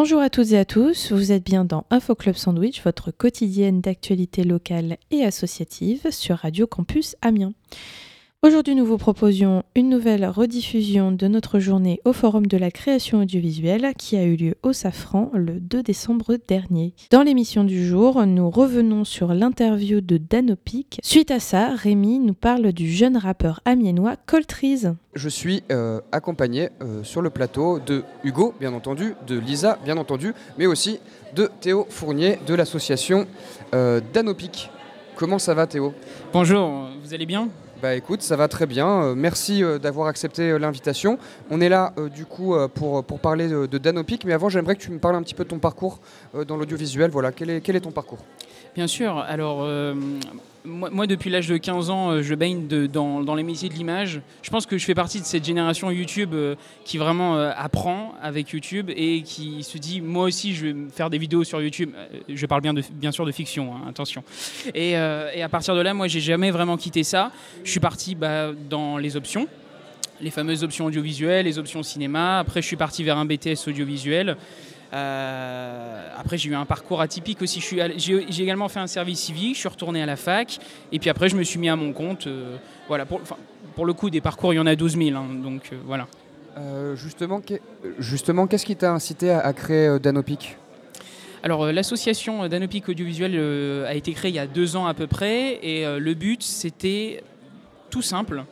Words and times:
Bonjour 0.00 0.20
à 0.20 0.30
toutes 0.30 0.52
et 0.52 0.58
à 0.58 0.64
tous, 0.64 1.10
vous 1.10 1.32
êtes 1.32 1.44
bien 1.44 1.64
dans 1.64 1.84
Info 1.90 2.14
Club 2.14 2.36
Sandwich, 2.36 2.84
votre 2.84 3.10
quotidienne 3.10 3.80
d'actualité 3.80 4.44
locale 4.44 4.96
et 5.10 5.24
associative 5.24 6.12
sur 6.12 6.36
Radio 6.36 6.68
Campus 6.68 7.16
Amiens. 7.20 7.52
Aujourd'hui, 8.46 8.76
nous 8.76 8.86
vous 8.86 8.98
proposions 8.98 9.64
une 9.74 9.88
nouvelle 9.88 10.24
rediffusion 10.24 11.10
de 11.10 11.26
notre 11.26 11.58
journée 11.58 12.00
au 12.04 12.12
Forum 12.12 12.46
de 12.46 12.56
la 12.56 12.70
création 12.70 13.22
audiovisuelle 13.22 13.94
qui 13.98 14.16
a 14.16 14.22
eu 14.22 14.36
lieu 14.36 14.54
au 14.62 14.72
Safran 14.72 15.32
le 15.34 15.54
2 15.54 15.82
décembre 15.82 16.36
dernier. 16.46 16.94
Dans 17.10 17.22
l'émission 17.22 17.64
du 17.64 17.84
jour, 17.84 18.24
nous 18.26 18.48
revenons 18.48 19.02
sur 19.02 19.34
l'interview 19.34 20.00
de 20.00 20.18
Danopic. 20.18 21.00
Suite 21.02 21.32
à 21.32 21.40
ça, 21.40 21.70
Rémi 21.74 22.20
nous 22.20 22.32
parle 22.32 22.70
du 22.70 22.88
jeune 22.88 23.16
rappeur 23.16 23.60
amiénois 23.64 24.14
Coltrees. 24.14 24.84
Je 25.14 25.28
suis 25.28 25.64
euh, 25.72 26.00
accompagné 26.12 26.68
euh, 26.80 27.02
sur 27.02 27.22
le 27.22 27.30
plateau 27.30 27.80
de 27.80 28.04
Hugo, 28.22 28.54
bien 28.60 28.72
entendu, 28.72 29.16
de 29.26 29.36
Lisa, 29.36 29.80
bien 29.84 29.96
entendu, 29.96 30.32
mais 30.58 30.66
aussi 30.66 31.00
de 31.34 31.50
Théo 31.60 31.88
Fournier 31.90 32.38
de 32.46 32.54
l'association 32.54 33.26
euh, 33.74 34.00
Danopic. 34.12 34.70
Comment 35.16 35.40
ça 35.40 35.54
va 35.54 35.66
Théo? 35.66 35.92
Bonjour, 36.32 36.88
vous 37.02 37.12
allez 37.12 37.26
bien? 37.26 37.48
Bah 37.80 37.94
écoute, 37.94 38.22
ça 38.22 38.34
va 38.34 38.48
très 38.48 38.66
bien. 38.66 38.88
Euh, 38.88 39.14
merci 39.14 39.62
euh, 39.62 39.78
d'avoir 39.78 40.08
accepté 40.08 40.50
euh, 40.50 40.58
l'invitation. 40.58 41.16
On 41.48 41.60
est 41.60 41.68
là 41.68 41.94
du 42.12 42.24
coup 42.24 42.56
pour, 42.74 43.04
parler 43.20 43.48
de, 43.48 43.78
Danopic, 43.78 44.24
mais 44.24 44.32
avant 44.32 44.48
j'aimerais 44.48 44.74
que 44.74 44.80
tu 44.80 44.90
me 44.90 44.98
parles 44.98 45.14
un 45.14 45.22
petit 45.22 45.34
peu 45.34 45.44
de 45.44 45.48
ton 45.48 45.58
parcours 45.58 46.00
dans 46.46 46.56
l'audiovisuel. 46.56 47.10
Voilà, 47.10 47.32
quel 47.32 47.50
est, 47.50 47.60
quel 47.60 47.76
est 47.76 47.80
ton 47.80 47.92
parcours? 47.92 48.18
Bien 48.74 48.86
sûr. 48.86 49.18
Alors 49.18 49.66
moi, 50.64 51.06
depuis 51.06 51.30
l'âge 51.30 51.48
de 51.48 51.56
15 51.56 51.90
ans, 51.90 52.10
euh, 52.10 52.22
je 52.22 52.34
baigne 52.34 52.66
dans, 52.66 53.34
les 53.34 53.42
métiers 53.42 53.68
de 53.68 53.74
l'image. 53.74 54.20
Je 54.42 54.50
pense 54.50 54.66
que 54.66 54.76
je 54.76 54.84
fais 54.84 54.94
partie 54.94 55.20
de 55.20 55.24
cette 55.24 55.44
génération 55.44 55.90
YouTube 55.90 56.30
euh, 56.34 56.54
qui 56.84 56.98
vraiment 56.98 57.36
euh, 57.36 57.52
apprend 57.56 58.14
avec 58.22 58.50
YouTube 58.50 58.90
et 58.94 59.22
qui 59.22 59.62
se 59.62 59.78
dit, 59.78 60.00
moi 60.00 60.24
aussi, 60.24 60.54
je 60.54 60.66
vais 60.66 60.76
faire 60.90 61.10
des 61.10 61.18
vidéos 61.18 61.44
sur 61.44 61.60
YouTube. 61.62 61.92
Je 62.28 62.46
parle 62.46 62.60
bien, 62.60 62.74
de, 62.74 62.82
bien 62.92 63.12
sûr 63.12 63.24
de 63.24 63.32
fiction, 63.32 63.74
hein, 63.74 63.88
attention. 63.88 64.22
Et, 64.74 64.96
à 64.96 65.48
partir 65.48 65.74
de 65.74 65.80
là, 65.80 65.94
moi, 65.94 66.08
j'ai 66.08 66.20
jamais 66.20 66.50
vraiment 66.50 66.76
quitté 66.76 67.02
ça. 67.02 67.30
Je 67.64 67.70
suis 67.70 67.80
parti 67.80 68.14
bah, 68.14 68.50
dans 68.68 68.98
les 68.98 69.16
options 69.16 69.46
les 70.20 70.32
fameuses 70.32 70.64
options 70.64 70.86
audiovisuelles, 70.86 71.44
les 71.44 71.60
options 71.60 71.84
cinéma. 71.84 72.40
Après, 72.40 72.60
je 72.60 72.66
suis 72.66 72.74
parti 72.74 73.04
vers 73.04 73.18
un 73.18 73.24
BTS 73.24 73.68
audiovisuel. 73.68 74.36
Euh, 74.92 76.08
après, 76.18 76.38
j'ai 76.38 76.50
eu 76.50 76.54
un 76.54 76.64
parcours 76.64 77.00
atypique 77.00 77.42
aussi. 77.42 77.60
J'ai 77.96 78.42
également 78.42 78.68
fait 78.68 78.80
un 78.80 78.86
service 78.86 79.20
civique, 79.20 79.54
je 79.54 79.60
suis 79.60 79.68
retourné 79.68 80.02
à 80.02 80.06
la 80.06 80.16
fac, 80.16 80.58
et 80.92 80.98
puis 80.98 81.10
après, 81.10 81.28
je 81.28 81.36
me 81.36 81.42
suis 81.42 81.58
mis 81.58 81.68
à 81.68 81.76
mon 81.76 81.92
compte. 81.92 82.26
Euh, 82.26 82.56
voilà, 82.88 83.04
pour, 83.04 83.20
pour, 83.74 83.86
le 83.86 83.92
coup, 83.92 84.10
des 84.10 84.20
parcours, 84.20 84.52
il 84.52 84.56
y 84.56 84.60
en 84.60 84.66
a 84.66 84.74
12 84.74 84.96
000, 84.96 85.16
hein, 85.16 85.26
donc 85.42 85.70
euh, 85.72 85.76
voilà. 85.84 86.06
justement, 86.96 87.42
justement 87.98 88.46
qu'est-ce 88.46 88.66
qui 88.66 88.76
t'a 88.76 88.92
incité 88.92 89.30
à, 89.30 89.52
créer 89.52 89.98
Danopic? 90.00 90.56
Alors 91.44 91.70
l'association 91.70 92.48
Danopic 92.48 92.88
Audiovisuel 92.88 93.38
a 93.86 93.94
été 93.94 94.12
créée 94.12 94.32
il 94.32 94.34
y 94.34 94.40
a 94.40 94.48
deux 94.48 94.74
ans 94.74 94.88
à 94.88 94.94
peu 94.94 95.06
près 95.06 95.64
et 95.64 95.86
le 95.86 96.14
but 96.14 96.42
c'était 96.42 97.22
tout 97.90 98.02
simple 98.02 98.42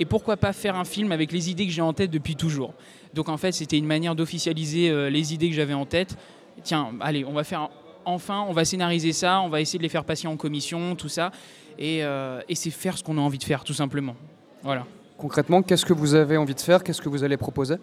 et 0.00 0.04
pourquoi 0.04 0.36
pas 0.36 0.52
faire 0.52 0.74
un 0.74 0.84
film 0.84 1.12
avec 1.12 1.30
les 1.30 1.48
idées 1.48 1.66
que 1.66 1.72
j'ai 1.72 1.80
en 1.80 1.92
tête 1.92 2.10
depuis 2.10 2.34
toujours? 2.34 2.74
Donc 3.14 3.28
en 3.28 3.36
fait, 3.36 3.52
c'était 3.52 3.78
une 3.78 3.86
manière 3.86 4.14
d'officialiser 4.14 4.90
euh, 4.90 5.08
les 5.08 5.32
idées 5.32 5.48
que 5.48 5.54
j'avais 5.54 5.74
en 5.74 5.86
tête. 5.86 6.16
Tiens, 6.62 6.92
allez, 7.00 7.24
on 7.24 7.32
va 7.32 7.44
faire 7.44 7.70
enfin, 8.04 8.44
on 8.48 8.52
va 8.52 8.64
scénariser 8.64 9.12
ça, 9.12 9.40
on 9.40 9.48
va 9.48 9.60
essayer 9.60 9.78
de 9.78 9.82
les 9.82 9.88
faire 9.88 10.04
passer 10.04 10.26
en 10.26 10.36
commission, 10.36 10.94
tout 10.94 11.08
ça, 11.08 11.30
et, 11.78 12.04
euh, 12.04 12.42
c'est 12.52 12.70
faire 12.70 12.98
ce 12.98 13.02
qu'on 13.02 13.16
a 13.16 13.20
envie 13.20 13.38
de 13.38 13.44
faire, 13.44 13.64
tout 13.64 13.72
simplement. 13.72 14.14
Voilà. 14.62 14.84
Concrètement, 15.16 15.62
qu'est-ce 15.62 15.86
que 15.86 15.94
vous 15.94 16.14
avez 16.14 16.36
envie 16.36 16.54
de 16.54 16.60
faire? 16.60 16.84
Qu'est-ce 16.84 17.00
que 17.00 17.08
vous 17.08 17.24
allez 17.24 17.38
proposer? 17.38 17.76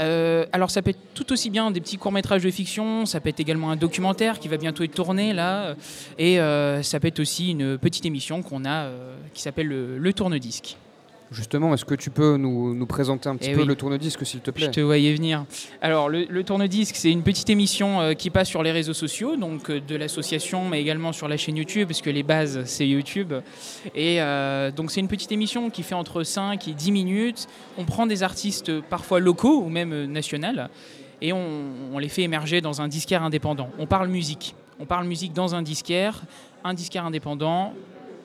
Euh, 0.00 0.44
alors 0.52 0.70
ça 0.70 0.82
peut 0.82 0.90
être 0.90 1.14
tout 1.14 1.32
aussi 1.32 1.50
bien 1.50 1.70
des 1.70 1.80
petits 1.80 1.98
courts-métrages 1.98 2.42
de 2.42 2.50
fiction, 2.50 3.06
ça 3.06 3.20
peut 3.20 3.28
être 3.28 3.40
également 3.40 3.70
un 3.70 3.76
documentaire 3.76 4.40
qui 4.40 4.48
va 4.48 4.56
bientôt 4.56 4.82
être 4.82 4.94
tourné 4.94 5.32
là, 5.32 5.76
et 6.18 6.38
ça 6.82 6.98
peut 6.98 7.08
être 7.08 7.20
aussi 7.20 7.50
une 7.52 7.78
petite 7.78 8.06
émission 8.06 8.42
qu'on 8.42 8.64
a 8.64 8.90
qui 9.34 9.42
s'appelle 9.42 9.68
le, 9.68 9.98
le 9.98 10.12
Tourne-Disque. 10.12 10.76
Justement, 11.30 11.74
est-ce 11.74 11.84
que 11.84 11.94
tu 11.94 12.10
peux 12.10 12.36
nous, 12.36 12.86
présenter 12.86 13.28
un 13.28 13.36
petit 13.36 13.50
eh 13.50 13.54
peu 13.54 13.64
le 13.64 13.74
tourne-disque, 13.74 14.24
s'il 14.24 14.40
te 14.40 14.50
plaît? 14.50 14.66
Je 14.66 14.70
te 14.70 14.80
voyais 14.80 15.12
venir. 15.14 15.44
Alors, 15.82 16.08
le, 16.08 16.42
tourne-disque, 16.42 16.96
c'est 16.96 17.10
une 17.10 17.22
petite 17.22 17.50
émission 17.50 18.00
euh, 18.00 18.14
qui 18.14 18.30
passe 18.30 18.48
sur 18.48 18.62
les 18.62 18.72
réseaux 18.72 18.94
sociaux, 18.94 19.36
donc 19.36 19.68
euh, 19.68 19.80
de 19.80 19.96
l'association, 19.96 20.68
mais 20.68 20.80
également 20.80 21.12
sur 21.12 21.28
la 21.28 21.36
chaîne 21.36 21.56
YouTube, 21.56 21.88
parce 21.88 22.00
que 22.00 22.10
les 22.10 22.22
bases, 22.22 22.62
c'est 22.64 22.88
YouTube. 22.88 23.34
Et 23.94 24.22
euh, 24.22 24.70
donc, 24.70 24.90
c'est 24.90 25.00
une 25.00 25.08
petite 25.08 25.32
émission 25.32 25.68
qui 25.68 25.82
fait 25.82 25.94
entre 25.94 26.22
5 26.22 26.66
et 26.68 26.72
10 26.72 26.92
minutes. 26.92 27.46
On 27.76 27.84
prend 27.84 28.06
des 28.06 28.22
artistes 28.22 28.80
parfois 28.80 29.20
locaux 29.20 29.62
ou 29.62 29.68
même 29.68 30.04
nationaux 30.06 30.38
et 31.20 31.32
on, 31.32 31.72
on 31.92 31.98
les 31.98 32.08
fait 32.08 32.22
émerger 32.22 32.60
dans 32.60 32.80
un 32.80 32.88
disquaire 32.88 33.22
indépendant. 33.22 33.70
On 33.78 33.86
parle 33.86 34.08
musique. 34.08 34.54
On 34.80 34.86
parle 34.86 35.06
musique 35.06 35.32
dans 35.32 35.54
un 35.54 35.62
disquaire, 35.62 36.22
un 36.62 36.74
disquaire 36.74 37.04
indépendant, 37.04 37.74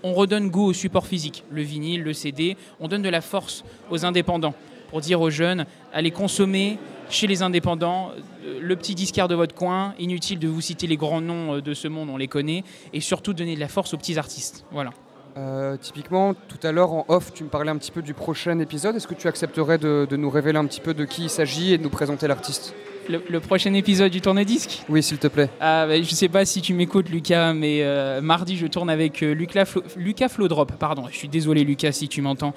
on 0.04 0.14
redonne 0.14 0.50
goût 0.50 0.66
au 0.66 0.74
support 0.74 1.08
physique, 1.08 1.44
le 1.52 1.62
vinyle, 1.62 2.04
le 2.04 2.14
CD, 2.14 2.58
on 2.80 2.88
donne 2.88 3.02
de 3.02 3.10
la 3.10 3.22
force 3.22 3.64
aux 3.90 4.06
indépendants 4.06 4.54
pour 4.90 5.02
dire 5.02 5.22
aux 5.22 5.32
jeunes, 5.32 5.66
allez 5.92 6.12
consommer 6.12 6.78
chez 7.10 7.26
les 7.26 7.42
indépendants 7.42 8.12
euh, 8.46 8.60
le 8.62 8.76
petit 8.76 8.94
disquaire 8.94 9.28
de 9.28 9.36
votre 9.36 9.56
coin, 9.56 9.96
inutile 9.98 10.38
de 10.38 10.48
vous 10.48 10.62
citer 10.62 10.86
les 10.86 10.98
grands 10.98 11.22
noms 11.22 11.56
euh, 11.56 11.62
de 11.62 11.74
ce 11.74 11.88
monde, 11.88 12.10
on 12.12 12.18
les 12.18 12.28
connaît, 12.28 12.64
et 12.94 13.00
surtout 13.00 13.34
donner 13.34 13.56
de 13.56 13.60
la 13.60 13.68
force 13.68 13.94
aux 13.94 13.98
petits 13.98 14.20
artistes. 14.20 14.66
Voilà. 14.72 14.92
Euh, 15.36 15.78
typiquement, 15.78 16.36
tout 16.36 16.60
à 16.62 16.72
l'heure 16.72 16.94
en 16.94 17.06
off, 17.08 17.34
tu 17.34 17.44
me 17.44 17.50
parlais 17.50 17.72
un 17.72 17.78
petit 17.78 17.92
peu 17.92 18.04
du 18.04 18.14
prochain 18.14 18.60
épisode. 18.60 18.96
Est-ce 18.96 19.08
que 19.08 19.16
tu 19.16 19.28
accepterais 19.28 19.80
de, 19.80 20.08
nous 20.12 20.30
révéler 20.30 20.60
un 20.60 20.66
petit 20.66 20.82
peu 20.82 20.94
de 20.94 21.06
qui 21.06 21.24
il 21.24 21.30
s'agit 21.30 21.74
et 21.74 21.80
de 21.80 21.84
nous 21.84 21.90
présenter 21.90 22.28
l'artiste? 22.28 22.76
Le, 23.10 23.40
prochain 23.40 23.74
épisode 23.74 24.12
du 24.12 24.22
tourne-disque 24.22 24.84
Oui, 24.90 25.04
s'il 25.04 25.18
te 25.18 25.28
plaît. 25.28 25.50
Ah, 25.60 25.86
bah, 25.88 26.02
je 26.02 26.16
sais 26.16 26.30
pas 26.30 26.46
si 26.46 26.62
tu 26.62 26.74
m'écoutes, 26.74 27.10
Lucas, 27.10 27.54
mais 27.54 27.80
euh, 27.82 28.22
mardi, 28.22 28.58
je 28.58 28.68
tourne 28.68 28.90
avec 28.90 29.24
euh, 29.24 29.34
Lucas, 29.34 29.66
Lucas 29.98 30.30
Flodrop. 30.30 30.74
Pardon, 30.74 31.06
je 31.10 31.18
suis 31.18 31.28
désolé, 31.28 31.64
Lucas, 31.64 31.92
si 31.92 32.08
tu 32.08 32.22
m'entends. 32.22 32.54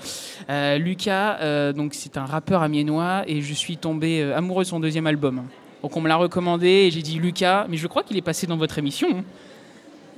Lucas, 0.79 1.73
donc 1.73 1.95
c'est 1.95 2.17
un 2.17 2.25
rappeur 2.25 2.63
amiénois 2.63 3.25
et 3.27 3.41
je 3.43 3.55
suis 3.55 3.77
tombé 3.77 4.23
amoureux 4.23 4.65
de 4.65 4.69
son 4.69 4.81
deuxième 4.81 5.07
album. 5.07 5.43
Donc 5.83 5.97
on 5.97 6.01
me 6.01 6.09
l'a 6.09 6.17
recommandé 6.17 6.69
et 6.69 6.91
j'ai 6.91 7.03
dit 7.03 7.19
Lucas, 7.19 7.67
mais 7.69 7.77
je 7.77 7.87
crois 7.87 8.03
qu'il 8.03 8.17
est 8.17 8.23
passé 8.23 8.47
dans 8.47 8.57
votre 8.57 8.79
émission. 8.79 9.09
Hein. 9.11 9.25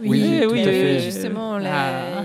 Oui, 0.00 0.40
oui, 0.48 1.00
justement, 1.00 1.58
ah. 1.64 2.22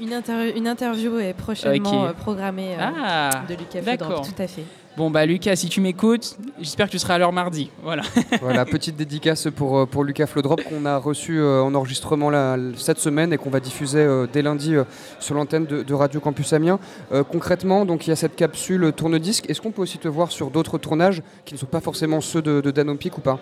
une, 0.00 0.66
interview 0.66 1.18
est 1.18 1.32
prochainement 1.32 2.06
euh, 2.06 2.12
programmée 2.12 2.74
euh, 2.74 2.82
ah, 2.82 3.30
de 3.48 3.54
Lucas 3.54 3.82
D'accord. 3.82 4.22
Tout 4.22 4.42
à 4.42 4.46
fait. 4.46 4.64
Bon, 4.96 5.10
bah 5.10 5.26
Lucas, 5.26 5.56
si 5.56 5.68
tu 5.68 5.80
m'écoutes, 5.80 6.36
j'espère 6.60 6.86
que 6.86 6.92
tu 6.92 6.98
seras 6.98 7.14
à 7.14 7.18
l'heure 7.18 7.32
mardi. 7.32 7.70
Voilà. 7.82 8.02
voilà, 8.40 8.64
petite 8.64 8.96
dédicace 8.96 9.48
pour, 9.54 9.78
euh, 9.78 9.86
pour 9.86 10.04
Lucas 10.04 10.26
Flodrop 10.26 10.62
qu'on 10.62 10.86
a 10.86 10.98
reçu 10.98 11.42
en 11.42 11.74
enregistrement 11.74 12.30
cette 12.76 12.98
semaine 12.98 13.32
et 13.32 13.36
qu'on 13.36 13.50
va 13.50 13.60
diffuser 13.60 14.06
dès 14.32 14.42
lundi 14.42 14.74
sur 15.18 15.34
l'antenne 15.34 15.66
de, 15.66 15.94
Radio 15.94 16.20
Campus 16.20 16.52
Amiens. 16.52 16.78
concrètement, 17.30 17.84
donc 17.84 18.06
il 18.06 18.10
y 18.10 18.12
a 18.12 18.16
cette 18.16 18.36
capsule 18.36 18.92
tourne-disque. 18.92 19.50
Est-ce 19.50 19.60
qu'on 19.60 19.72
peut 19.72 19.82
aussi 19.82 19.98
te 19.98 20.08
voir 20.08 20.30
sur 20.30 20.50
d'autres 20.50 20.78
tournages 20.78 21.22
qui 21.44 21.54
ne 21.54 21.58
sont 21.58 21.66
pas 21.66 21.80
forcément 21.80 22.20
ceux 22.20 22.42
de, 22.42 22.60
de 22.60 22.70
Danopic 22.70 23.18
ou 23.18 23.20
pas? 23.20 23.40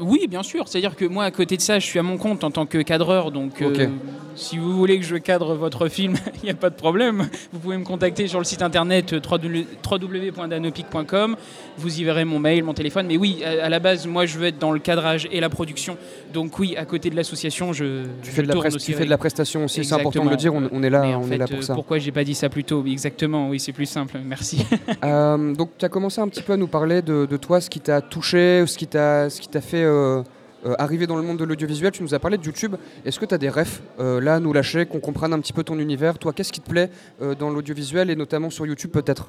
Oui, 0.00 0.26
bien 0.28 0.42
sûr. 0.42 0.68
C'est-à-dire 0.68 0.96
que 0.96 1.04
moi, 1.04 1.24
à 1.24 1.30
côté 1.30 1.56
de 1.56 1.62
ça, 1.62 1.78
je 1.78 1.86
suis 1.86 1.98
à 1.98 2.02
mon 2.02 2.18
compte 2.18 2.44
en 2.44 2.50
tant 2.50 2.66
que 2.66 2.78
cadreur. 2.78 3.30
Donc, 3.30 3.62
euh, 3.62 3.88
si 4.34 4.58
vous 4.58 4.72
voulez 4.72 4.98
que 4.98 5.04
je 5.04 5.16
cadre 5.16 5.54
votre 5.54 5.88
film, 5.88 6.14
il 6.42 6.44
n'y 6.44 6.50
a 6.50 6.54
pas 6.54 6.70
de 6.70 6.74
problème. 6.74 7.28
Vous 7.52 7.58
pouvez 7.58 7.78
me 7.78 7.84
contacter 7.84 8.28
sur 8.28 8.38
le 8.38 8.44
site 8.44 8.62
internet 8.62 9.14
euh, 9.14 9.20
www.danopic.com. 9.20 11.36
Vous 11.78 12.00
y 12.00 12.04
verrez 12.04 12.24
mon 12.24 12.38
mail, 12.38 12.64
mon 12.64 12.74
téléphone. 12.74 13.06
Mais 13.06 13.16
oui, 13.16 13.42
à, 13.44 13.68
la 13.68 13.78
base, 13.78 14.06
moi, 14.06 14.26
je 14.26 14.38
veux 14.38 14.46
être 14.46 14.58
dans 14.58 14.72
le 14.72 14.78
cadrage 14.78 15.28
et 15.32 15.40
la 15.40 15.48
production. 15.48 15.96
Donc, 16.32 16.58
oui, 16.58 16.76
à 16.76 16.84
côté 16.84 17.10
de 17.10 17.16
l'association, 17.16 17.72
je. 17.72 18.04
Tu, 18.22 18.30
fais, 18.30 18.42
de 18.42 18.48
la 18.48 18.70
tu 18.70 18.92
fais 18.92 19.04
de 19.04 19.10
la 19.10 19.18
prestation 19.18 19.64
aussi. 19.64 19.84
C'est 19.84 19.94
important 19.94 20.24
de 20.24 20.30
le 20.30 20.36
dire. 20.36 20.52
On, 20.54 20.82
est 20.82 20.90
là, 20.90 21.18
on 21.18 21.30
est 21.30 21.38
là 21.38 21.46
pour 21.46 21.58
euh, 21.58 21.62
ça. 21.62 21.74
Pourquoi 21.74 21.98
j'ai 21.98 22.12
pas 22.12 22.24
dit 22.24 22.34
ça 22.34 22.48
plus 22.48 22.64
tôt? 22.64 22.84
Exactement. 22.86 23.48
Oui, 23.48 23.60
c'est 23.60 23.72
plus 23.72 23.86
simple. 23.86 24.18
Merci. 24.24 24.58
donc, 25.02 25.70
tu 25.78 25.84
as 25.84 25.88
commencé 25.88 26.20
un 26.20 26.28
petit 26.28 26.42
peu 26.42 26.54
à 26.54 26.56
nous 26.56 26.66
parler 26.66 27.00
de, 27.00 27.26
de 27.26 27.36
toi, 27.36 27.60
ce 27.60 27.70
qui 27.70 27.80
t'a 27.80 28.00
touché, 28.00 28.64
ce 28.66 28.76
qui 28.76 28.86
t'a 28.86 29.60
fait 29.60 29.85
euh, 29.86 30.22
euh, 30.64 30.74
arrivé 30.78 31.06
dans 31.06 31.16
le 31.16 31.22
monde 31.22 31.38
de 31.38 31.44
l'audiovisuel, 31.44 31.92
tu 31.92 32.02
nous 32.02 32.14
as 32.14 32.18
parlé 32.18 32.38
de 32.38 32.44
YouTube. 32.44 32.76
Est-ce 33.04 33.20
que 33.20 33.24
tu 33.24 33.34
as 33.34 33.38
des 33.38 33.50
refs 33.50 33.82
euh, 34.00 34.20
là 34.20 34.36
à 34.36 34.40
nous 34.40 34.52
lâcher, 34.52 34.86
qu'on 34.86 35.00
comprenne 35.00 35.32
un 35.32 35.40
petit 35.40 35.52
peu 35.52 35.62
ton 35.62 35.78
univers? 35.78 36.18
Toi, 36.18 36.32
qu'est-ce 36.32 36.52
qui 36.52 36.60
te 36.60 36.68
plaît 36.68 36.90
dans 37.38 37.50
l'audiovisuel 37.50 38.10
et 38.10 38.16
notamment 38.16 38.50
sur 38.50 38.66
YouTube 38.66 38.90
peut-être? 38.90 39.28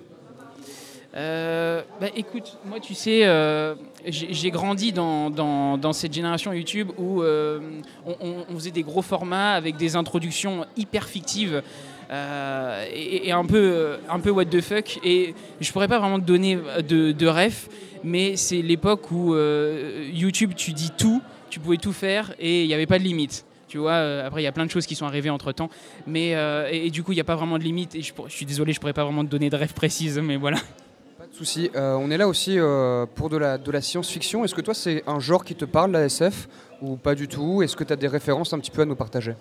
Bah, 1.13 2.07
écoute, 2.15 2.57
moi 2.65 2.79
tu 2.79 2.93
sais, 2.93 3.25
j'ai 4.05 4.51
grandi 4.51 4.91
dans, 4.93 5.93
cette 5.93 6.13
génération 6.13 6.53
YouTube 6.53 6.91
où 6.97 7.23
on, 7.23 8.55
faisait 8.55 8.71
des 8.71 8.83
gros 8.83 9.01
formats 9.01 9.53
avec 9.53 9.77
des 9.77 9.95
introductions 9.95 10.65
hyper 10.75 11.07
fictives. 11.07 11.63
et, 12.11 13.31
un 13.31 13.45
peu 13.45 13.97
un 14.09 14.19
peu 14.19 14.29
what 14.29 14.45
the 14.45 14.61
fuck 14.61 14.99
et 15.03 15.33
je 15.59 15.71
pourrais 15.71 15.89
pas 15.89 15.99
vraiment 15.99 16.19
te 16.19 16.25
donner 16.25 16.57
de, 16.87 17.11
de 17.11 17.27
ref 17.27 17.67
mais 18.03 18.35
c'est 18.35 18.61
l'époque 18.61 19.11
où 19.11 19.33
euh, 19.33 20.09
YouTube, 20.13 20.53
tu 20.55 20.73
dis 20.73 20.91
tout, 20.97 21.21
tu 21.49 21.59
pouvais 21.59 21.77
tout 21.77 21.93
faire 21.93 22.33
et 22.39 22.63
il 22.63 22.67
n'y 22.67 22.73
avait 22.73 22.85
pas 22.85 22.99
de 22.99 23.03
limite. 23.03 23.45
Tu 23.67 23.77
vois, 23.77 23.93
euh, 23.93 24.25
après, 24.25 24.41
il 24.41 24.45
y 24.45 24.47
a 24.47 24.51
plein 24.51 24.65
de 24.65 24.71
choses 24.71 24.85
qui 24.85 24.95
sont 24.95 25.05
arrivées 25.05 25.29
entre 25.29 25.51
temps. 25.51 25.69
Mais, 26.05 26.35
euh, 26.35 26.69
et, 26.71 26.89
du 26.89 27.03
coup, 27.03 27.11
il 27.11 27.15
n'y 27.15 27.21
a 27.21 27.25
pas 27.25 27.35
vraiment 27.35 27.57
de 27.57 27.63
limite. 27.63 27.95
Et 27.95 28.01
je, 28.01 28.13
suis 28.29 28.45
désolé, 28.45 28.71
je 28.71 28.79
pourrais 28.79 28.93
pas 28.93 29.03
vraiment 29.03 29.25
te 29.25 29.29
donner 29.29 29.49
de 29.49 29.57
rêve 29.57 29.73
précise, 29.73 30.19
mais 30.19 30.37
voilà. 30.37 30.57
Pas 31.17 31.27
de 31.27 31.33
Souci. 31.33 31.69
on 31.75 32.09
est 32.09 32.17
là 32.17 32.27
aussi 32.29 32.57
pour 33.15 33.29
de 33.29 33.37
la, 33.37 33.57
de 33.57 33.71
la 33.71 33.81
science-fiction. 33.81 34.45
Est-ce 34.45 34.55
que 34.55 34.61
toi, 34.61 34.73
c'est 34.73 35.03
un 35.05 35.19
genre 35.19 35.43
qui 35.43 35.55
te 35.55 35.65
parle, 35.65 35.91
la 35.91 36.05
SF, 36.05 36.47
ou 36.81 36.95
pas 36.95 37.15
du 37.15 37.27
tout? 37.27 37.61
Est-ce 37.61 37.75
que 37.75 37.83
tu 37.83 37.93
as 37.93 37.95
des 37.95 38.07
références 38.07 38.53
un 38.53 38.59
petit 38.59 38.71
peu 38.71 38.81
à 38.81 38.85
nous 38.85 38.95
partager? 38.95 39.33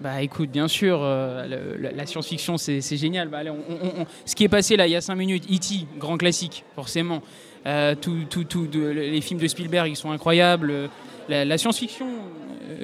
Bah 0.00 0.22
écoute, 0.22 0.50
bien 0.50 0.66
sûr, 0.66 1.00
la, 1.02 2.06
science-fiction 2.06 2.56
c'est 2.56 2.96
génial. 2.96 3.28
Bah, 3.28 3.40
ce 4.24 4.34
qui 4.34 4.44
est 4.44 4.48
passé 4.48 4.76
là 4.76 4.86
il 4.86 4.92
y 4.92 4.96
a 4.96 5.02
5 5.02 5.14
minutes, 5.14 5.44
E.T., 5.52 5.86
grand 5.98 6.16
classique, 6.16 6.64
forcément. 6.74 7.20
tout, 8.00 8.24
tout, 8.30 8.68
les 8.72 9.20
films 9.20 9.40
de 9.40 9.46
Spielberg 9.46 9.90
ils 9.90 9.96
sont 9.96 10.10
incroyables. 10.10 10.88
La, 11.28 11.58
science-fiction, 11.58 12.06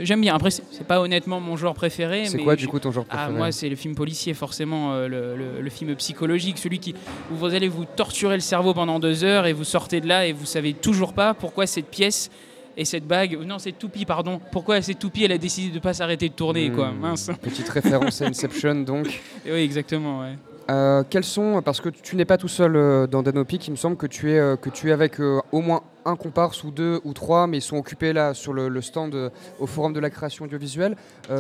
j'aime 0.03 0.21
bien. 0.21 0.35
Après, 0.35 0.51
c'est 0.51 0.87
pas 0.87 1.01
honnêtement 1.01 1.41
mon 1.41 1.57
genre 1.57 1.75
préféré. 1.75 2.27
C'est 2.27 2.39
quoi 2.39 2.55
du 2.55 2.69
coup 2.69 2.79
ton 2.79 2.93
genre 2.93 3.07
ah, 3.09 3.17
préféré? 3.17 3.39
Moi, 3.39 3.51
c'est 3.51 3.69
le 3.69 3.77
film 3.77 3.95
policier, 3.95 4.35
forcément, 4.35 4.95
le, 5.07 5.35
le, 5.61 5.71
film 5.71 5.97
psychologique, 5.97 6.59
celui 6.59 6.79
qui 6.79 6.95
où 7.33 7.35
vous 7.35 7.55
allez 7.55 7.69
vous 7.69 7.87
torturer 7.87 8.35
le 8.35 8.41
cerveau 8.41 8.75
pendant 8.75 9.01
deux 9.01 9.25
heures 9.25 9.47
et 9.47 9.53
vous 9.55 9.65
sortez 9.65 10.01
de 10.01 10.07
là 10.07 10.27
et 10.27 10.33
vous 10.33 10.47
savez 10.47 10.75
toujours 10.75 11.15
pas 11.15 11.33
pourquoi 11.35 11.67
cette 11.67 11.89
pièce 11.89 12.31
et 12.77 12.85
cette 12.85 13.07
bague, 13.07 13.39
non, 13.45 13.59
cette 13.59 13.79
toupie, 13.79 14.05
pardon. 14.05 14.41
Pourquoi 14.53 14.83
cette 14.83 14.99
toupie, 14.99 15.25
elle 15.25 15.33
a 15.33 15.39
décidé 15.39 15.71
de 15.71 15.75
ne 15.75 15.81
pas 15.81 15.95
s'arrêter 15.95 16.29
de 16.29 16.35
tourner, 16.35 16.71
quoi. 16.71 16.91
Hmm. 16.91 17.01
Mince. 17.01 17.31
Petite 17.41 17.69
référence 17.69 18.21
à 18.23 18.27
Inception, 18.27 18.75
donc. 18.77 19.23
oui, 19.47 19.61
exactement, 19.61 20.21
ouais. 20.21 20.37
Euh, 20.69 21.05
quels 21.09 21.25
sont, 21.25 21.63
parce 21.63 21.81
que 21.81 21.89
tu 21.89 22.17
n'es 22.17 22.25
pas 22.25 22.39
tout 22.39 22.49
seul 22.49 22.75
euh, 22.75 23.07
dans 23.07 23.23
Danopic, 23.23 23.69
il 23.69 23.71
me 23.71 23.77
semble 23.77 23.97
que 23.97 24.07
tu 24.07 24.33
es, 24.33 24.39
euh, 24.39 24.57
que 24.57 24.69
tu 24.69 24.89
es 24.89 24.93
avec 24.93 25.21
au 25.21 25.61
moins 25.61 25.83
un 26.05 26.17
comparse 26.17 26.65
ou 26.65 26.71
deux 26.71 27.01
ou 27.05 27.13
trois, 27.13 27.47
mais 27.47 27.59
ils 27.59 27.63
sont 27.63 27.77
occupés 27.77 28.13
là 28.13 28.35
sur 28.35 28.53
le, 28.53 28.81
stand 28.81 29.33
au 29.59 29.67
Forum 29.67 29.93
de 29.93 29.99
la 29.99 30.09
création 30.09 30.45
audiovisuelle. 30.45 30.95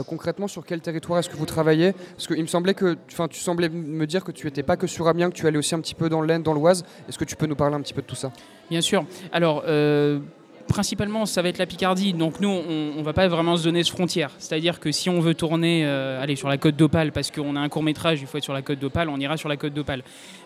concrètement, 0.08 0.48
sur 0.48 0.64
quel 0.64 0.80
territoire 0.80 1.20
est-ce 1.20 1.28
que 1.28 1.36
vous 1.36 1.46
travaillez? 1.46 1.92
Parce 1.92 2.26
qu'il 2.26 2.42
me 2.42 2.48
semblait 2.48 2.74
que, 2.74 2.96
enfin, 3.12 3.28
tu 3.28 3.38
semblais 3.38 3.68
me 3.68 4.06
dire 4.06 4.24
que 4.24 4.32
tu 4.32 4.46
n'étais 4.46 4.64
pas 4.64 4.76
que 4.76 4.88
sur 4.88 5.06
Amiens, 5.06 5.30
que 5.30 5.36
tu 5.36 5.46
allais 5.46 5.58
aussi 5.58 5.76
un 5.76 5.80
petit 5.80 5.94
peu 5.94 6.08
dans 6.08 6.20
l'Aisne, 6.20 6.42
dans 6.42 6.52
l'Oise. 6.52 6.84
Est-ce 7.08 7.16
que 7.16 7.24
tu 7.24 7.36
peux 7.36 7.46
nous 7.46 7.54
parler 7.54 7.76
un 7.76 7.80
petit 7.80 7.94
peu 7.94 8.02
de 8.02 8.08
tout 8.08 8.16
ça? 8.16 8.32
Bien 8.68 8.80
sûr. 8.80 9.04
Alors, 9.30 9.62
principalement, 10.66 11.26
ça 11.26 11.42
va 11.42 11.48
être 11.48 11.58
la 11.58 11.66
Picardie. 11.66 12.12
Donc 12.12 12.40
nous, 12.40 12.48
on 12.48 12.98
ne 12.98 13.02
va 13.02 13.12
pas 13.12 13.28
vraiment 13.28 13.56
se 13.56 13.64
donner 13.64 13.82
ce 13.82 13.90
frontière. 13.90 14.30
C'est-à-dire 14.38 14.80
que 14.80 14.92
si 14.92 15.08
on 15.08 15.20
veut 15.20 15.34
tourner 15.34 15.84
euh, 15.84 16.36
sur 16.36 16.48
la 16.48 16.58
côte 16.58 16.76
d'Opale, 16.76 17.12
parce 17.12 17.30
qu'on 17.30 17.56
a 17.56 17.60
un 17.60 17.68
court 17.68 17.82
métrage, 17.82 18.20
il 18.20 18.26
faut 18.26 18.38
être 18.38 18.44
sur 18.44 18.52
la 18.52 18.62
côte 18.62 18.78
d'Opale, 18.78 19.08
on 19.08 19.18
ira 19.18 19.36
sur 19.36 19.48
la 19.48 19.56
côte 19.56 19.72
d'Opale. 19.72 20.02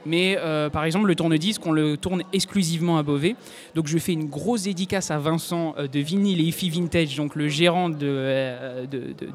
Mais 0.06 0.36
euh, 0.38 0.70
par 0.70 0.84
exemple, 0.84 1.06
le 1.06 1.14
tourne-disque, 1.14 1.64
on 1.66 1.72
le 1.72 1.96
tourne 1.96 2.22
exclusivement 2.32 2.98
à 2.98 3.02
Beauvais. 3.02 3.36
Donc 3.74 3.86
je 3.86 3.98
fais 3.98 4.12
une 4.12 4.26
grosse 4.26 4.64
dédicace 4.64 5.10
à 5.10 5.18
Vincent 5.18 5.74
euh, 5.78 5.88
de 5.88 6.00
Vinyl 6.00 6.40
et 6.40 6.68
Vintage, 6.68 7.16
donc 7.16 7.34
le 7.34 7.48
gérant 7.48 7.88
de, 7.88 8.86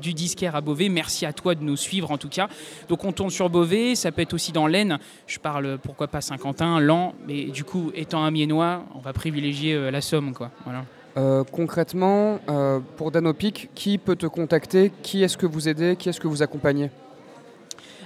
du 0.02 0.14
disquaire 0.14 0.56
à 0.56 0.62
Beauvais. 0.62 0.90
Merci 0.90 1.26
à 1.26 1.34
toi 1.34 1.56
de 1.56 1.64
nous 1.64 1.76
suivre 1.78 2.12
en 2.12 2.18
tout 2.18 2.30
cas. 2.30 2.48
Donc 2.90 3.04
on 3.04 3.12
tourne 3.12 3.30
sur 3.30 3.50
Beauvais, 3.50 3.96
ça 3.96 4.12
peut 4.12 4.22
être 4.22 4.34
aussi 4.34 4.52
dans 4.52 4.68
l'Aisne. 4.68 5.00
Je 5.28 5.40
parle 5.40 5.78
pourquoi 5.82 6.08
pas 6.08 6.22
Saint-Quentin, 6.22 6.80
Lan, 6.80 7.14
mais 7.28 7.46
du 7.46 7.64
coup, 7.64 7.92
étant 7.96 8.24
un 8.24 8.32
Miennois, 8.32 8.84
on 8.96 9.00
va 9.00 9.14
privilégier 9.14 9.92
la 9.92 10.02
Somme. 10.02 10.34
Quoi. 10.34 10.52
Voilà. 10.64 10.75
Euh, 11.18 11.46
concrètement, 11.50 12.40
euh, 12.50 12.82
pour 12.98 13.10
Danopic, 13.10 13.70
qui 13.74 13.98
peut 13.98 14.18
te 14.18 14.26
contacter? 14.26 14.92
Qui 15.02 15.24
est-ce 15.24 15.38
que 15.38 15.46
vous 15.46 15.70
aidez? 15.70 15.96
Qui 15.96 16.10
est-ce 16.10 16.20
que 16.20 16.28
vous 16.28 16.42
accompagnez? 16.42 16.90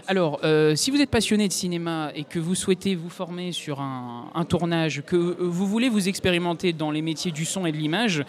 Alors, 0.07 0.39
euh, 0.43 0.75
si 0.75 0.91
vous 0.91 1.01
êtes 1.01 1.09
passionné 1.09 1.47
de 1.47 1.53
cinéma 1.53 2.11
et 2.15 2.23
que 2.23 2.37
vous 2.37 2.53
souhaitez 2.53 2.93
vous 2.93 3.09
former 3.09 3.51
sur 3.51 3.81
un, 3.81 4.45
tournage, 4.47 5.01
que 5.05 5.15
vous 5.15 5.65
voulez 5.65 5.89
vous 5.89 6.07
expérimenter 6.07 6.71
dans 6.71 6.91
les 6.91 7.01
métiers 7.01 7.31
du 7.31 7.45
son 7.45 7.65
et 7.65 7.71
de 7.71 7.77
l'image, 7.77 8.23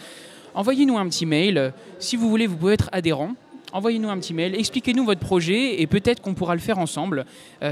envoyez-nous 0.54 0.96
un 0.96 1.06
petit 1.08 1.26
mail. 1.26 1.74
Si 1.98 2.16
vous 2.16 2.30
voulez, 2.30 2.46
vous 2.46 2.56
pouvez 2.56 2.74
être 2.74 2.88
adhérent. 2.92 3.34
Envoyez-nous 3.72 4.08
un 4.08 4.18
petit 4.18 4.34
mail, 4.34 4.54
expliquez-nous 4.56 5.04
votre 5.04 5.20
projet 5.20 5.80
et 5.80 5.86
peut-être 5.86 6.20
qu'on 6.20 6.34
pourra 6.34 6.54
le 6.54 6.60
faire 6.60 6.78
ensemble. 6.78 7.24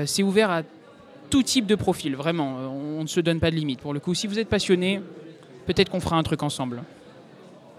C'est 0.06 0.22
ouvert 0.22 0.48
à 0.48 0.62
tout 1.28 1.42
type 1.42 1.66
de 1.66 1.74
profil, 1.74 2.14
vraiment. 2.14 2.56
On 2.98 3.02
ne 3.02 3.08
se 3.08 3.18
donne 3.18 3.40
pas 3.40 3.50
de 3.50 3.56
limite. 3.56 3.80
Pour 3.80 3.92
le 3.92 3.98
coup, 3.98 4.14
si 4.14 4.28
vous 4.28 4.38
êtes 4.38 4.48
passionné, 4.48 5.00
peut-être 5.66 5.90
qu'on 5.90 5.98
fera 5.98 6.16
un 6.16 6.22
truc 6.22 6.44
ensemble. 6.44 6.84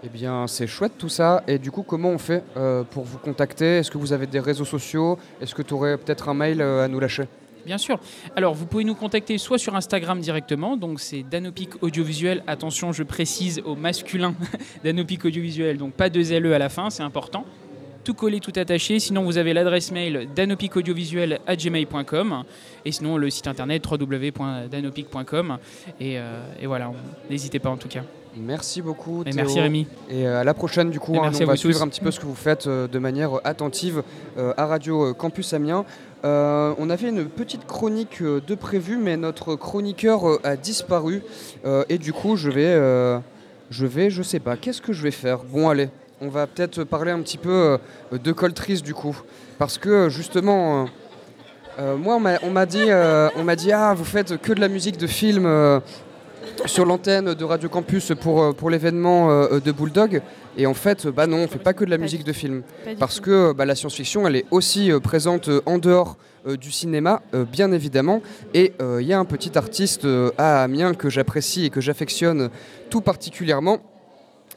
Eh 0.02 0.08
bien, 0.08 0.46
c'est 0.46 0.66
chouette 0.66 0.92
tout 0.96 1.10
ça. 1.10 1.42
Et 1.46 1.58
du 1.58 1.70
coup, 1.70 1.82
comment 1.82 2.08
on 2.08 2.16
fait 2.18 2.42
euh, 2.56 2.84
pour 2.84 3.04
vous 3.04 3.18
contacter? 3.18 3.76
Est-ce 3.78 3.90
que 3.90 3.98
vous 3.98 4.14
avez 4.14 4.26
des 4.26 4.40
réseaux 4.40 4.64
sociaux? 4.64 5.18
Est-ce 5.40 5.54
que 5.54 5.60
tu 5.62 5.74
aurais 5.74 5.98
peut-être 5.98 6.30
un 6.30 6.34
mail 6.34 6.62
euh, 6.62 6.84
à 6.84 6.88
nous 6.88 7.00
lâcher? 7.00 7.24
Bien 7.66 7.76
sûr. 7.76 8.00
Alors, 8.34 8.54
vous 8.54 8.64
pouvez 8.64 8.84
nous 8.84 8.94
contacter 8.94 9.36
soit 9.36 9.58
sur 9.58 9.76
Instagram 9.76 10.18
directement, 10.20 10.78
donc 10.78 11.00
c'est 11.00 11.22
Danopic 11.22 11.82
Audiovisuel. 11.82 12.42
Attention, 12.46 12.92
je 12.92 13.02
précise 13.02 13.60
au 13.66 13.76
masculin 13.76 14.34
Danopic 14.84 15.26
Audiovisuel, 15.26 15.76
donc 15.76 15.92
pas 15.92 16.08
de 16.08 16.20
LE 16.20 16.54
à 16.54 16.58
la 16.58 16.70
fin, 16.70 16.88
c'est 16.88 17.02
important. 17.02 17.44
Tout 18.02 18.14
collé, 18.14 18.40
tout 18.40 18.54
attaché. 18.56 18.98
Sinon, 18.98 19.24
vous 19.24 19.36
avez 19.36 19.52
l'adresse 19.52 19.92
mail 19.92 20.26
danopicaudiovisuel.gmail.com 20.34 22.44
et 22.86 22.92
sinon 22.92 23.18
le 23.18 23.28
site 23.28 23.46
internet 23.46 23.86
www.danopic.com. 23.86 25.58
Euh, 26.00 26.42
et 26.60 26.66
voilà, 26.66 26.90
n'hésitez 27.28 27.58
pas 27.58 27.68
en 27.68 27.76
tout 27.76 27.88
cas. 27.88 28.04
Merci 28.36 28.80
beaucoup. 28.80 29.22
Et 29.24 29.32
merci 29.32 29.60
Rémi. 29.60 29.86
Et 30.08 30.26
euh, 30.26 30.40
à 30.40 30.44
la 30.44 30.54
prochaine 30.54 30.90
du 30.90 31.00
coup. 31.00 31.16
Hein, 31.16 31.32
on 31.40 31.44
va 31.44 31.56
suivre 31.56 31.82
un 31.82 31.88
petit 31.88 32.00
peu 32.00 32.10
ce 32.10 32.20
que 32.20 32.26
vous 32.26 32.34
faites 32.34 32.66
euh, 32.66 32.86
de 32.86 32.98
manière 32.98 33.40
attentive 33.44 34.02
euh, 34.38 34.52
à 34.56 34.66
Radio 34.66 35.14
Campus 35.14 35.52
Amiens. 35.52 35.84
on 36.22 36.90
avait 36.90 37.08
une 37.08 37.26
petite 37.26 37.66
chronique 37.66 38.22
de 38.22 38.54
prévu, 38.54 38.98
mais 38.98 39.16
notre 39.16 39.56
chroniqueur 39.56 40.38
a 40.44 40.56
disparu. 40.56 41.22
et 41.88 41.98
du 41.98 42.12
coup, 42.12 42.36
je 42.36 42.50
vais, 42.50 42.74
je 43.70 43.86
vais, 43.86 44.10
je 44.10 44.22
sais 44.22 44.40
pas, 44.40 44.56
qu'est-ce 44.56 44.82
que 44.82 44.92
je 44.92 45.02
vais 45.02 45.10
faire? 45.10 45.40
Bon, 45.44 45.68
allez, 45.68 45.88
on 46.20 46.28
va 46.28 46.46
peut-être 46.46 46.84
parler 46.84 47.10
un 47.10 47.20
petit 47.20 47.38
peu 47.38 47.78
de 48.12 48.32
Coltrice 48.32 48.82
du 48.82 48.94
coup, 48.94 49.16
parce 49.58 49.78
que 49.78 50.08
justement. 50.08 50.86
moi, 51.78 52.20
on 52.42 52.50
m'a 52.50 52.66
dit, 52.66 52.90
on 53.36 53.42
m'a 53.42 53.56
dit, 53.56 53.72
ah, 53.72 53.94
vous 53.94 54.04
faites 54.04 54.36
que 54.40 54.52
de 54.52 54.60
la 54.60 54.68
musique 54.68 54.98
de 54.98 55.06
film 55.06 55.46
sur 56.66 56.84
l'antenne 56.84 57.34
de 57.34 57.44
Radio 57.44 57.68
Campus 57.68 58.12
pour, 58.20 58.42
euh, 58.42 58.52
pour 58.52 58.70
l'événement 58.70 59.30
euh, 59.30 59.60
de 59.60 59.72
Bulldog. 59.72 60.22
Et 60.56 60.66
en 60.66 60.74
fait, 60.74 61.06
bah 61.06 61.26
non, 61.26 61.38
on 61.38 61.42
ne 61.42 61.46
fait 61.46 61.58
pas 61.58 61.72
que 61.72 61.84
de 61.84 61.90
la 61.90 61.98
musique 61.98 62.24
de 62.24 62.32
film. 62.32 62.62
Parce 62.98 63.20
que 63.20 63.52
bah, 63.52 63.64
la 63.64 63.74
science-fiction, 63.74 64.26
elle 64.26 64.36
est 64.36 64.46
aussi 64.50 64.90
euh, 64.90 65.00
présente 65.00 65.48
en 65.66 65.78
dehors 65.78 66.16
du 66.58 66.72
cinéma, 66.72 67.20
bien 67.52 67.70
évidemment. 67.70 68.22
Et 68.54 68.72
il 68.80 69.06
y 69.06 69.12
a 69.12 69.18
un 69.18 69.26
petit 69.26 69.58
artiste 69.58 70.06
à 70.38 70.62
Amiens 70.62 70.94
que 70.94 71.10
j'apprécie 71.10 71.66
et 71.66 71.70
que 71.70 71.82
j'affectionne 71.82 72.48
tout 72.88 73.02
particulièrement 73.02 73.82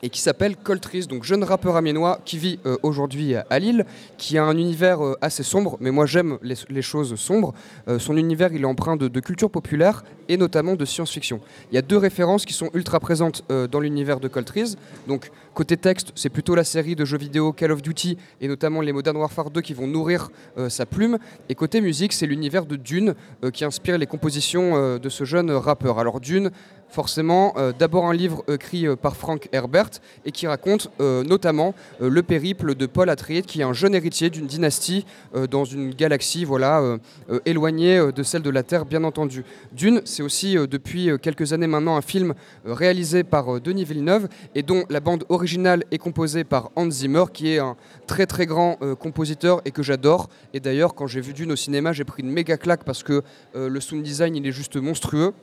et 0.04 0.10
qui 0.10 0.20
s'appelle 0.20 0.58
Coltrice, 0.58 1.08
donc 1.08 1.24
jeune 1.24 1.46
rappeur 1.46 1.78
amiénois 1.78 2.20
qui 2.26 2.38
vit 2.38 2.60
euh, 2.66 2.76
aujourd'hui 2.84 3.36
à 3.36 3.58
Lille, 3.58 3.86
qui 4.18 4.38
a 4.38 4.44
un 4.44 4.58
univers 4.58 5.04
euh, 5.04 5.18
assez 5.22 5.44
sombre, 5.44 5.78
mais 5.80 5.92
moi 5.92 6.06
j'aime 6.06 6.38
les, 6.42 6.82
choses 6.82 7.16
sombres. 7.16 7.54
Euh, 7.88 8.00
son 8.00 8.18
univers 8.18 8.52
il 8.52 8.62
est 8.62 8.66
empreint 8.66 8.98
de, 8.98 9.20
culture 9.22 9.50
populaire 9.50 10.04
et 10.28 10.36
notamment 10.36 10.76
de 10.76 10.84
science-fiction. 10.84 11.40
Il 11.72 11.76
y 11.76 11.78
a 11.78 11.82
deux 11.82 11.98
références 11.98 12.46
qui 12.46 12.52
sont 12.52 12.70
ultra 12.74 13.00
présentes 13.00 13.44
dans 13.72 13.80
l'univers 13.80 14.20
de 14.20 14.28
Coltrice. 14.28 14.76
Donc 15.08 15.32
côté 15.54 15.78
texte, 15.78 16.12
c'est 16.16 16.30
plutôt 16.30 16.56
la 16.56 16.66
série 16.66 16.96
de 16.96 17.06
jeux 17.06 17.18
vidéo 17.18 17.54
Call 17.54 17.72
of 17.72 17.82
Duty 17.82 18.18
et 18.42 18.50
notamment 18.50 18.82
les 18.82 18.92
Modern 18.92 19.16
Warfare 19.16 19.50
2 19.50 19.62
qui 19.62 19.74
vont 19.74 19.88
nourrir 19.88 20.30
sa 20.68 20.86
plume. 20.86 21.20
Et 21.48 21.56
côté 21.56 21.80
musique, 21.80 22.12
c'est 22.12 22.26
l'univers 22.26 22.66
de 22.66 22.76
Dune 22.76 23.16
qui 23.54 23.64
inspire 23.64 23.98
les 23.98 24.08
compositions 24.08 24.98
de 24.98 25.10
ce 25.10 25.24
jeune 25.24 25.52
rappeur. 25.52 26.00
Alors 26.00 26.20
Dune, 26.20 26.52
forcément 26.94 27.54
euh, 27.58 27.74
d'abord 27.78 28.06
un 28.06 28.14
livre 28.14 28.44
écrit 28.48 28.88
euh, 28.88 28.96
par 28.96 29.18
Frank 29.18 29.50
Herbert 29.52 29.90
et 30.26 30.32
qui 30.32 30.46
raconte 30.46 30.92
euh, 31.02 31.24
notamment 31.24 31.74
le 32.00 32.22
périple 32.22 32.76
de 32.76 32.86
Paul 32.86 33.10
Atreides, 33.10 33.46
qui 33.46 33.62
est 33.62 33.64
un 33.64 33.74
jeune 33.74 33.96
héritier 33.96 34.30
d'une 34.30 34.46
dynastie 34.46 35.06
dans 35.50 35.66
une 35.66 35.94
galaxie 35.94 36.46
voilà, 36.46 36.98
éloignée 37.46 38.12
de 38.14 38.24
celle 38.24 38.42
de 38.42 38.50
la 38.50 38.64
Terre, 38.64 38.86
bien 38.86 39.04
entendu. 39.04 39.44
Dune, 39.72 40.02
c'est 40.06 40.22
aussi 40.22 40.56
depuis 40.56 41.10
quelques 41.22 41.54
années 41.54 41.68
maintenant 41.68 41.96
un 41.96 42.02
film 42.02 42.34
réalisé 42.66 43.24
par 43.24 43.60
Denis 43.62 43.86
Villeneuve 43.86 44.28
et 44.54 44.62
dont 44.62 44.84
la 44.90 45.00
bande 45.00 45.24
originale 45.30 45.84
est 45.92 45.98
composée 45.98 46.44
par 46.44 46.72
Hans 46.76 46.90
Zimmer, 46.90 47.26
qui 47.34 47.54
est 47.54 47.60
un 47.60 47.76
très 48.06 48.26
très 48.26 48.46
grand 48.46 48.78
compositeur 49.00 49.62
et 49.66 49.72
que 49.72 49.82
j'adore. 49.82 50.30
Et 50.54 50.60
d'ailleurs, 50.60 50.94
quand 50.94 51.08
j'ai 51.08 51.22
vu 51.22 51.34
Dune 51.34 51.52
au 51.52 51.58
cinéma, 51.58 51.94
j'ai 51.94 52.06
pris 52.06 52.24
une 52.24 52.32
méga 52.32 52.58
claque 52.58 52.84
parce 52.84 53.04
que 53.04 53.24
le 53.56 53.80
sound 53.80 54.04
design, 54.04 54.36
il 54.36 54.46
est 54.46 54.52
juste 54.52 54.76
monstrueux. 54.76 55.34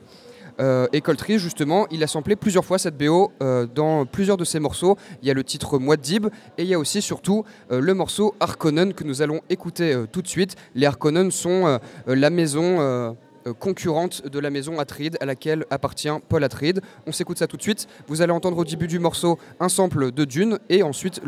Euh, 0.59 0.87
et 0.93 1.01
Coltree, 1.01 1.39
justement, 1.39 1.87
il 1.91 2.03
a 2.03 2.07
samplé 2.07 2.35
plusieurs 2.35 2.65
fois 2.65 2.77
cette 2.77 2.97
BO 2.97 3.31
euh, 3.41 3.65
dans 3.65 4.05
plusieurs 4.05 4.37
de 4.37 4.45
ses 4.45 4.59
morceaux. 4.59 4.97
Il 5.21 5.27
y 5.27 5.31
a 5.31 5.33
le 5.33 5.43
titre 5.43 5.79
Dib 5.97 6.27
et 6.57 6.63
il 6.63 6.67
y 6.67 6.73
a 6.73 6.79
aussi 6.79 7.01
surtout 7.01 7.43
euh, 7.71 7.79
le 7.79 7.93
morceau 7.93 8.35
Harkonnen 8.39 8.93
que 8.93 9.03
nous 9.03 9.21
allons 9.21 9.41
écouter 9.49 9.95
tout 10.11 10.21
de 10.21 10.27
suite. 10.27 10.55
Les 10.75 10.85
Harkonnen 10.85 11.31
sont 11.31 11.79
la 12.05 12.29
maison 12.29 13.15
concurrente 13.59 14.27
de 14.27 14.39
la 14.39 14.49
maison 14.49 14.79
Atreides 14.79 15.17
à 15.19 15.25
laquelle 15.25 15.65
appartient 15.69 16.09
Paul 16.29 16.43
Atreides. 16.43 16.81
On 17.07 17.11
s'écoute 17.11 17.37
ça 17.37 17.47
tout 17.47 17.57
de 17.57 17.61
suite. 17.61 17.87
Vous 18.07 18.21
allez 18.21 18.31
entendre 18.31 18.57
au 18.57 18.65
début 18.65 18.87
du 18.87 18.99
morceau 18.99 19.39
un 19.59 19.69
sample 19.69 20.11
de 20.11 20.25
Dune 20.25 20.59
et 20.69 20.83
ensuite 20.83 21.21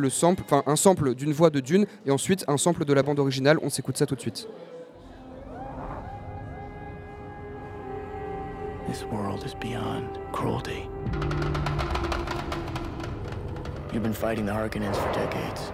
un 0.65 0.75
sample 0.75 1.15
d'une 1.15 1.33
voix 1.33 1.49
de 1.49 1.59
Dune 1.59 1.85
et 2.05 2.11
ensuite 2.11 2.45
un 2.47 2.57
sample 2.57 2.85
de 2.85 2.93
la 2.93 3.03
bande 3.03 3.19
originale. 3.19 3.57
On 3.61 3.69
s'écoute 3.69 3.97
ça 3.97 4.05
tout 4.05 4.15
de 4.15 4.21
suite. 4.21 4.47
This 8.87 9.03
world 9.05 9.45
is 9.45 9.53
beyond 9.53 10.19
cruelty. 10.31 10.89
You've 13.93 14.03
been 14.03 14.13
fighting 14.13 14.45
the 14.45 14.51
Harkonnens 14.51 14.95
for 14.95 15.11
decades. 15.13 15.71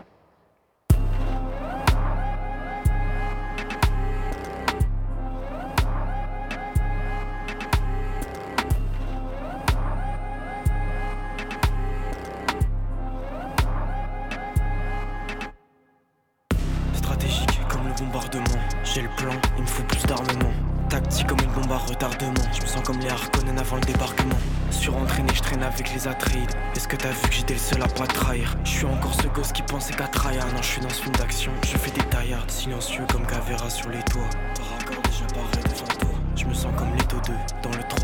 Sens 22.69 22.83
comme 22.83 22.99
les 22.99 23.09
Harkonnen 23.09 23.57
avant 23.57 23.77
le 23.77 23.81
débarquement. 23.81 24.37
Surentraîné, 24.69 25.29
je 25.33 25.41
traîne 25.41 25.63
avec 25.63 25.91
les 25.93 26.07
Atreides. 26.07 26.53
Est-ce 26.75 26.87
que 26.87 26.95
t'as 26.95 27.09
vu 27.09 27.27
que 27.27 27.33
j'étais 27.33 27.55
le 27.55 27.59
seul 27.59 27.81
à 27.81 27.87
pas 27.87 28.05
trahir? 28.05 28.55
Je 28.63 28.69
suis 28.69 28.85
encore 28.85 29.15
ce 29.15 29.27
gosse 29.27 29.51
qui 29.51 29.63
pensait 29.63 29.93
qu'à 29.93 30.07
trahir. 30.07 30.45
Non, 30.53 30.61
je 30.61 30.67
suis 30.67 30.81
dans 30.81 30.89
ce 30.89 31.01
film 31.01 31.15
d'action. 31.15 31.51
Je 31.63 31.77
fais 31.77 31.91
des 31.91 32.03
taillards, 32.03 32.45
silencieux 32.47 33.05
comme 33.11 33.25
Cavera 33.25 33.69
sur 33.69 33.89
les 33.89 34.03
toits. 34.03 34.29
Par 34.55 34.67
accord, 34.79 35.01
déjà 35.03 35.25
devant 35.63 35.87
toi. 35.87 36.09
Je 36.35 36.45
me 36.45 36.53
sens 36.53 36.71
comme 36.77 36.93
Leto 36.95 37.17
2 37.25 37.33
dans 37.63 37.75
le 37.75 37.83
3. 37.83 37.98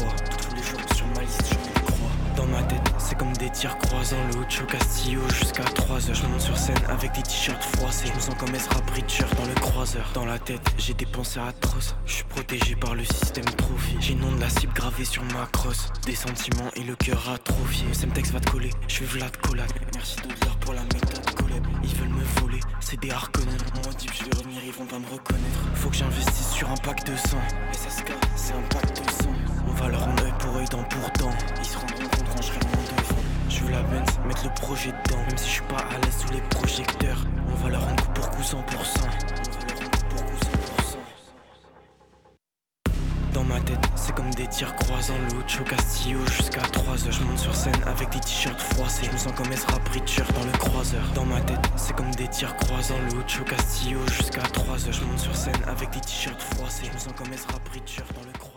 C'est 3.07 3.17
comme 3.17 3.33
des 3.33 3.50
tirs 3.50 3.77
croisants. 3.77 4.15
Le 4.27 4.65
Castillo 4.65 5.21
jusqu'à 5.29 5.63
3 5.63 6.09
heures. 6.09 6.15
Je 6.15 6.25
monte 6.25 6.41
sur 6.41 6.57
scène 6.57 6.75
avec 6.89 7.12
des 7.13 7.21
t-shirts 7.21 7.63
froissés. 7.75 8.07
Je 8.07 8.13
me 8.13 8.19
sens 8.19 8.35
comme 8.35 8.53
Ezra 8.55 8.81
Bridger 8.81 9.25
dans 9.38 9.45
le 9.45 9.53
croiseur. 9.55 10.09
Dans 10.13 10.25
la 10.25 10.39
tête, 10.39 10.62
j'ai 10.77 10.93
des 10.93 11.05
pensées 11.05 11.39
atroces. 11.39 11.95
Je 12.05 12.13
suis 12.13 12.24
protégé 12.24 12.75
par 12.75 12.95
le 12.95 13.03
système 13.03 13.45
trophy. 13.45 13.97
J'ai 14.00 14.13
le 14.15 14.21
nom 14.21 14.31
de 14.31 14.41
la 14.41 14.50
cible 14.50 14.74
gravé 14.74 15.05
sur 15.05 15.24
ma 15.25 15.45
crosse. 15.51 15.91
Des 16.05 16.15
sentiments 16.15 16.69
et 16.75 16.83
le 16.83 16.95
cœur 16.95 17.29
atrophié. 17.29 17.93
Semtex 17.93 18.31
va 18.31 18.39
te 18.39 18.50
coller, 18.50 18.71
je 18.88 18.93
suis 18.93 19.05
Vlad 19.05 19.35
Collab. 19.38 19.69
Merci 19.93 20.17
d'auteur 20.21 20.55
pour 20.57 20.74
la 20.74 20.83
méthode 20.83 21.35
collab. 21.35 21.65
Ils 21.83 21.95
veulent 21.95 22.09
me 22.09 22.24
voler, 22.39 22.59
c'est 22.79 23.00
des 23.00 23.12
Harkonnen. 23.12 23.57
Moi 23.83 23.93
dit 23.97 24.07
je 24.13 24.25
vais 24.25 24.35
revenir, 24.38 24.62
ils 24.65 24.71
vont 24.71 24.85
pas 24.85 25.00
me 25.00 25.05
reconnaître. 25.05 25.59
Faut 25.75 25.89
que 25.89 25.95
j'investisse 25.95 26.51
sur 26.51 26.69
un 26.69 26.77
pack 26.77 27.05
de 27.05 27.15
sang. 27.15 27.41
SSK, 27.74 28.13
c'est 28.35 28.53
un 28.53 28.62
pack 28.69 28.93
de 28.93 29.12
sang. 29.12 29.44
On 29.77 29.84
va 29.84 29.89
leur 29.89 30.05
rendre 30.05 30.24
œil 30.24 30.34
pour 30.39 30.55
œil, 30.55 30.65
dent 30.65 30.84
pour 30.84 31.10
dent. 31.20 31.34
Ils 31.60 31.65
se 31.65 31.77
rendront 31.77 31.98
compte 31.98 32.29
quand 32.29 32.41
je 32.41 32.48
serai 32.48 32.60
loin 32.60 32.84
devant. 32.98 33.22
Je 33.50 33.60
veux 33.60 33.72
la 33.72 33.84
Benz, 33.84 34.20
mettre 34.25 34.46
le 34.46 34.53
projet 34.53 34.91
dedans. 34.91 35.20
Même 35.27 35.38
si 35.38 35.48
je 35.48 35.51
suis 35.53 35.62
pas 35.63 35.77
à 35.77 35.98
l'aise 36.01 36.17
sous 36.17 36.34
les 36.34 36.41
projecteurs. 36.41 37.25
On 37.51 37.55
va 37.55 37.70
leur 37.70 37.86
rendre 37.86 38.03
pour 38.13 38.29
coup 38.29 38.41
100%. 38.41 38.55
On 38.55 38.55
va 38.55 38.74
leur 38.74 39.77
rendre 39.77 39.91
coup 39.91 40.05
pour 40.10 40.25
coup 40.25 40.38
100%. 40.38 40.98
Dans 43.34 43.44
ma 43.44 43.60
tête, 43.60 43.86
c'est 43.96 44.15
comme 44.15 44.34
des 44.34 44.48
tirs 44.48 44.74
croisants, 44.75 45.13
le 45.29 45.39
Ocho 45.39 45.65
Castillo 45.65 46.25
jusqu'à 46.27 46.62
3 46.62 47.05
heures. 47.05 47.12
Je 47.12 47.24
monte 47.24 47.38
sur 47.38 47.53
scène 47.53 47.75
avec 47.86 48.10
des 48.10 48.22
t-shirts 48.22 48.62
froissés. 48.62 49.03
Je 49.08 49.12
me 49.12 49.17
sens 49.17 49.34
comme 49.36 49.51
Ezra 49.51 49.77
Bridger 49.79 50.24
dans 50.34 50.46
le 50.46 50.58
croiseur. 50.58 51.03
Dans 51.13 51.25
ma 51.25 51.41
tête, 51.41 51.60
c'est 51.75 51.94
comme 51.98 52.12
des 52.15 52.29
tirs 52.29 52.55
croisants, 52.55 52.96
le 53.12 53.20
Ocho 53.20 53.44
Castillo 53.44 54.00
jusqu'à 54.08 54.41
3 54.41 54.88
heures. 54.88 54.94
Je 54.94 55.03
monte 55.03 55.20
sur 55.20 55.36
scène 55.36 55.62
avec 55.67 55.89
des 55.89 56.00
t-shirts 56.00 56.41
froissés. 56.41 56.86
Je 56.86 56.94
me 56.94 56.98
sens 56.98 57.13
comme 57.17 57.34
Ezra 57.34 57.60
Bridger 57.70 58.03
dans 58.15 58.22
le 58.25 58.32
croiseur. 58.32 58.54